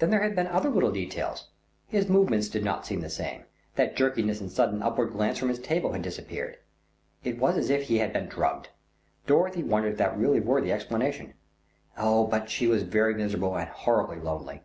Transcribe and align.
Then 0.00 0.10
there 0.10 0.24
had 0.24 0.34
been 0.34 0.48
other 0.48 0.68
little 0.68 0.90
details. 0.90 1.50
His 1.86 2.08
movements 2.08 2.48
did 2.48 2.64
not 2.64 2.84
seem 2.84 3.02
the 3.02 3.08
same, 3.08 3.44
that 3.76 3.94
jerkiness 3.94 4.40
and 4.40 4.50
sudden 4.50 4.82
upward 4.82 5.12
glance 5.12 5.38
from 5.38 5.48
his 5.48 5.60
table 5.60 5.92
had 5.92 6.02
disappeared. 6.02 6.56
It 7.22 7.38
was 7.38 7.56
as 7.56 7.70
if 7.70 7.84
he 7.84 7.98
had 7.98 8.12
been 8.12 8.26
drugged. 8.26 8.70
Dorothy 9.28 9.62
wondered 9.62 9.92
if 9.92 9.98
that 9.98 10.18
really 10.18 10.40
were 10.40 10.60
the 10.60 10.72
explanation. 10.72 11.34
Oh! 11.96 12.26
but 12.26 12.50
she 12.50 12.66
was 12.66 12.82
very 12.82 13.14
miserable 13.14 13.54
and 13.56 13.68
horribly 13.68 14.18
lonely. 14.18 14.64